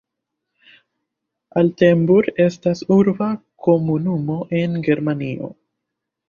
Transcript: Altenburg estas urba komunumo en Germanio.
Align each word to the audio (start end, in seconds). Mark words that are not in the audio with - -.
Altenburg 1.61 2.41
estas 2.45 2.81
urba 2.97 3.29
komunumo 3.67 4.39
en 4.63 4.81
Germanio. 4.91 5.53